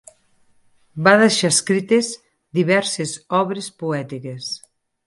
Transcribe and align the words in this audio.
Va 1.07 1.13
deixar 1.25 1.51
escrites 1.55 2.11
diverses 2.61 3.15
obres 3.43 3.71
poètiques. 3.85 4.53